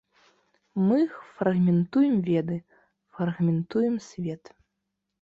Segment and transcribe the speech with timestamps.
[0.87, 0.97] Мы
[1.35, 2.57] фрагментуем веды,
[3.19, 4.43] фрагментуем свет.